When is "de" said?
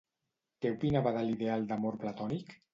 1.19-1.23